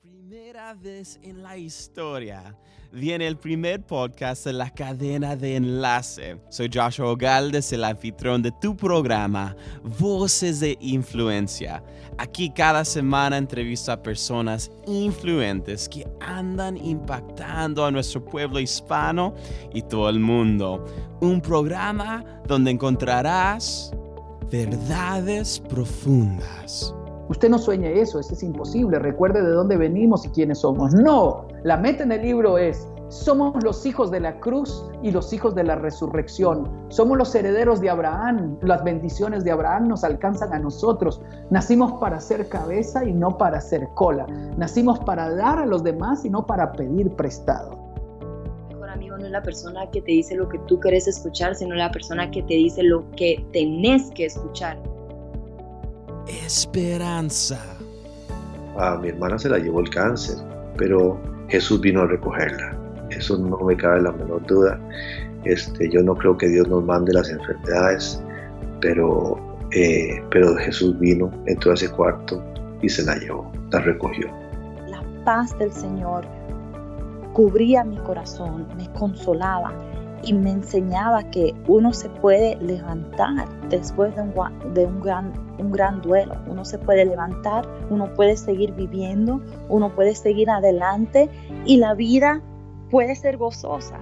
primera 0.00 0.74
vez 0.74 1.18
en 1.22 1.42
la 1.42 1.58
historia 1.58 2.56
viene 2.92 3.26
el 3.26 3.36
primer 3.36 3.84
podcast 3.84 4.46
de 4.46 4.52
la 4.52 4.70
cadena 4.70 5.36
de 5.36 5.56
enlace. 5.56 6.38
Soy 6.50 6.70
Joshua 6.72 7.10
Ogaldes, 7.10 7.72
el 7.72 7.84
anfitrión 7.84 8.42
de 8.42 8.52
tu 8.52 8.76
programa 8.76 9.56
Voces 9.98 10.60
de 10.60 10.78
Influencia. 10.80 11.82
Aquí 12.16 12.50
cada 12.50 12.84
semana 12.84 13.36
entrevisto 13.36 13.92
a 13.92 14.02
personas 14.02 14.70
influentes 14.86 15.88
que 15.88 16.06
andan 16.20 16.76
impactando 16.76 17.84
a 17.84 17.90
nuestro 17.90 18.24
pueblo 18.24 18.60
hispano 18.60 19.34
y 19.74 19.82
todo 19.82 20.08
el 20.08 20.20
mundo. 20.20 20.84
Un 21.20 21.40
programa 21.40 22.24
donde 22.46 22.70
encontrarás 22.70 23.92
verdades 24.50 25.60
profundas 25.60 26.94
Usted 27.28 27.48
no 27.48 27.58
sueña 27.58 27.88
eso, 27.88 28.18
eso 28.18 28.34
es 28.34 28.42
imposible. 28.42 28.98
Recuerde 28.98 29.42
de 29.42 29.50
dónde 29.50 29.76
venimos 29.76 30.24
y 30.26 30.30
quiénes 30.30 30.58
somos. 30.58 30.92
No, 30.92 31.46
la 31.64 31.76
meta 31.76 32.02
en 32.02 32.12
el 32.12 32.22
libro 32.22 32.58
es, 32.58 32.88
somos 33.08 33.62
los 33.62 33.84
hijos 33.86 34.10
de 34.10 34.20
la 34.20 34.40
cruz 34.40 34.84
y 35.02 35.10
los 35.10 35.32
hijos 35.32 35.54
de 35.54 35.64
la 35.64 35.76
resurrección. 35.76 36.68
Somos 36.88 37.18
los 37.18 37.34
herederos 37.34 37.80
de 37.80 37.90
Abraham. 37.90 38.58
Las 38.62 38.82
bendiciones 38.82 39.44
de 39.44 39.50
Abraham 39.50 39.88
nos 39.88 40.02
alcanzan 40.02 40.52
a 40.52 40.58
nosotros. 40.58 41.20
Nacimos 41.50 41.92
para 42.00 42.20
ser 42.20 42.48
cabeza 42.48 43.04
y 43.04 43.12
no 43.12 43.36
para 43.36 43.60
ser 43.60 43.88
cola. 43.94 44.26
Nacimos 44.56 44.98
para 45.00 45.34
dar 45.34 45.58
a 45.58 45.66
los 45.66 45.82
demás 45.82 46.24
y 46.24 46.30
no 46.30 46.46
para 46.46 46.72
pedir 46.72 47.10
prestado 47.12 47.82
mejor 48.68 48.90
amigo 48.90 49.16
no 49.18 49.26
es 49.26 49.30
la 49.30 49.42
persona 49.42 49.88
que 49.90 50.00
te 50.00 50.10
dice 50.10 50.34
lo 50.34 50.48
que 50.48 50.58
tú 50.60 50.80
quieres 50.80 51.06
escuchar, 51.06 51.54
sino 51.54 51.74
la 51.74 51.92
persona 51.92 52.30
que 52.30 52.42
te 52.42 52.54
dice 52.54 52.82
lo 52.82 53.08
que 53.12 53.44
tenés 53.52 54.10
que 54.10 54.24
escuchar 54.24 54.76
esperanza. 56.26 57.60
A 58.78 58.96
mi 58.96 59.08
hermana 59.08 59.38
se 59.38 59.48
la 59.48 59.58
llevó 59.58 59.80
el 59.80 59.90
cáncer, 59.90 60.36
pero 60.76 61.20
Jesús 61.48 61.80
vino 61.80 62.02
a 62.02 62.06
recogerla. 62.06 62.76
Eso 63.10 63.36
no 63.36 63.58
me 63.58 63.76
cabe 63.76 64.02
la 64.02 64.12
menor 64.12 64.44
duda. 64.46 64.80
Este, 65.44 65.90
yo 65.90 66.02
no 66.02 66.14
creo 66.14 66.36
que 66.36 66.48
Dios 66.48 66.68
nos 66.68 66.84
mande 66.84 67.12
las 67.12 67.28
enfermedades, 67.28 68.22
pero, 68.80 69.36
eh, 69.72 70.22
pero 70.30 70.54
Jesús 70.56 70.98
vino, 70.98 71.30
entró 71.46 71.72
a 71.72 71.74
ese 71.74 71.90
cuarto 71.90 72.42
y 72.80 72.88
se 72.88 73.04
la 73.04 73.16
llevó, 73.16 73.50
la 73.70 73.80
recogió. 73.80 74.28
La 74.88 75.02
paz 75.24 75.56
del 75.58 75.72
Señor 75.72 76.24
cubría 77.32 77.84
mi 77.84 77.98
corazón, 77.98 78.66
me 78.76 78.90
consolaba 78.92 79.72
y 80.24 80.32
me 80.32 80.50
enseñaba 80.50 81.22
que 81.30 81.54
uno 81.66 81.92
se 81.92 82.08
puede 82.08 82.56
levantar 82.56 83.48
después 83.68 84.14
de, 84.14 84.22
un, 84.22 84.74
de 84.74 84.86
un, 84.86 85.00
gran, 85.00 85.32
un 85.58 85.72
gran 85.72 86.00
duelo. 86.02 86.36
Uno 86.46 86.64
se 86.64 86.78
puede 86.78 87.04
levantar, 87.04 87.66
uno 87.90 88.12
puede 88.14 88.36
seguir 88.36 88.72
viviendo, 88.72 89.40
uno 89.68 89.94
puede 89.94 90.14
seguir 90.14 90.50
adelante 90.50 91.28
y 91.64 91.78
la 91.78 91.94
vida 91.94 92.40
puede 92.90 93.16
ser 93.16 93.36
gozosa. 93.36 93.98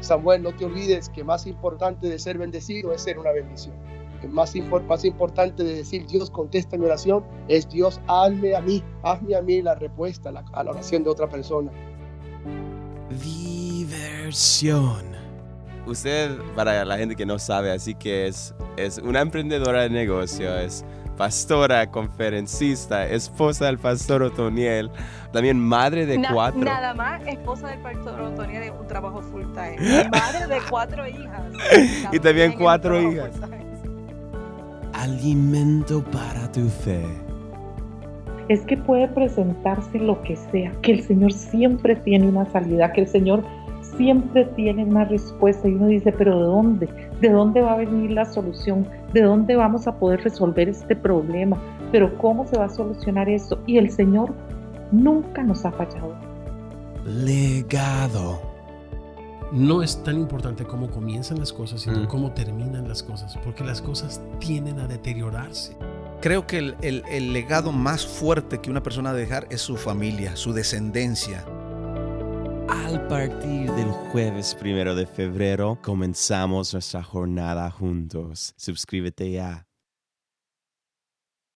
Samuel, 0.00 0.42
no 0.42 0.54
te 0.54 0.64
olvides 0.64 1.08
que 1.08 1.24
más 1.24 1.46
importante 1.46 2.08
de 2.08 2.18
ser 2.18 2.38
bendecido 2.38 2.92
es 2.92 3.02
ser 3.02 3.18
una 3.18 3.32
bendición. 3.32 3.74
Más, 4.30 4.54
más 4.88 5.04
importante 5.04 5.62
de 5.62 5.76
decir 5.76 6.06
Dios 6.06 6.30
contesta 6.30 6.78
mi 6.78 6.86
oración 6.86 7.22
es 7.46 7.68
Dios 7.68 8.00
hazme 8.06 8.56
a 8.56 8.62
mí, 8.62 8.82
hazme 9.02 9.36
a 9.36 9.42
mí 9.42 9.60
la 9.60 9.74
respuesta 9.74 10.30
a 10.30 10.32
la, 10.32 10.44
a 10.52 10.64
la 10.64 10.70
oración 10.70 11.04
de 11.04 11.10
otra 11.10 11.28
persona. 11.28 11.70
Diversión 13.22 15.23
usted, 15.86 16.38
para 16.54 16.84
la 16.84 16.96
gente 16.96 17.16
que 17.16 17.26
no 17.26 17.38
sabe, 17.38 17.72
así 17.72 17.94
que 17.94 18.26
es, 18.26 18.54
es 18.76 18.98
una 18.98 19.20
emprendedora 19.20 19.82
de 19.82 19.90
negocio, 19.90 20.56
es 20.58 20.84
pastora, 21.16 21.90
conferencista, 21.90 23.06
esposa 23.06 23.66
del 23.66 23.78
pastor 23.78 24.22
Otoniel, 24.22 24.90
también 25.32 25.58
madre 25.58 26.06
de 26.06 26.20
cuatro. 26.32 26.60
Nada 26.60 26.94
más, 26.94 27.26
esposa 27.26 27.68
del 27.68 27.80
pastor 27.80 28.20
Otoniel 28.20 28.64
de 28.64 28.70
un 28.70 28.86
trabajo 28.86 29.22
full 29.22 29.44
time. 29.52 29.76
madre 30.10 30.46
de 30.48 30.60
cuatro 30.68 31.06
hijas. 31.06 31.42
y 32.12 32.18
también 32.18 32.52
cuatro 32.52 33.00
hijas. 33.00 33.30
Alimento 34.92 36.02
para 36.04 36.50
tu 36.52 36.68
fe. 36.68 37.04
Es 38.48 38.60
que 38.62 38.76
puede 38.76 39.08
presentarse 39.08 39.98
lo 39.98 40.20
que 40.22 40.36
sea, 40.36 40.70
que 40.82 40.92
el 40.92 41.02
Señor 41.02 41.32
siempre 41.32 41.96
tiene 41.96 42.28
una 42.28 42.44
salida, 42.50 42.92
que 42.92 43.00
el 43.00 43.08
Señor 43.08 43.42
siempre 43.96 44.44
tiene 44.56 44.84
una 44.84 45.04
respuesta 45.04 45.68
y 45.68 45.74
uno 45.74 45.86
dice, 45.86 46.12
pero 46.12 46.38
¿de 46.38 46.44
dónde? 46.44 46.88
¿De 47.20 47.30
dónde 47.30 47.60
va 47.60 47.72
a 47.72 47.76
venir 47.76 48.10
la 48.10 48.24
solución? 48.24 48.86
¿De 49.12 49.22
dónde 49.22 49.56
vamos 49.56 49.86
a 49.86 49.98
poder 49.98 50.22
resolver 50.22 50.68
este 50.68 50.96
problema? 50.96 51.56
Pero 51.92 52.16
¿cómo 52.18 52.46
se 52.46 52.58
va 52.58 52.66
a 52.66 52.70
solucionar 52.70 53.28
esto? 53.28 53.60
Y 53.66 53.78
el 53.78 53.90
Señor 53.90 54.32
nunca 54.90 55.42
nos 55.42 55.64
ha 55.64 55.72
fallado. 55.72 56.14
Legado. 57.04 58.40
No 59.52 59.82
es 59.82 60.02
tan 60.02 60.18
importante 60.18 60.64
cómo 60.64 60.90
comienzan 60.90 61.38
las 61.38 61.52
cosas, 61.52 61.82
sino 61.82 62.00
mm. 62.00 62.06
cómo 62.06 62.32
terminan 62.32 62.88
las 62.88 63.02
cosas, 63.02 63.38
porque 63.44 63.62
las 63.62 63.80
cosas 63.80 64.20
tienden 64.40 64.80
a 64.80 64.88
deteriorarse. 64.88 65.76
Creo 66.20 66.46
que 66.46 66.58
el, 66.58 66.76
el 66.80 67.32
legado 67.32 67.70
más 67.70 68.06
fuerte 68.06 68.58
que 68.58 68.70
una 68.70 68.82
persona 68.82 69.12
debe 69.12 69.26
dejar 69.26 69.46
es 69.50 69.60
su 69.60 69.76
familia, 69.76 70.34
su 70.36 70.52
descendencia 70.52 71.44
al 72.94 73.08
partir 73.08 73.68
del 73.72 73.90
jueves 74.12 74.54
primero 74.54 74.94
de 74.94 75.04
febrero 75.04 75.76
comenzamos 75.82 76.72
nuestra 76.72 77.02
jornada 77.02 77.68
juntos. 77.68 78.54
Suscríbete 78.56 79.32
ya. 79.32 79.66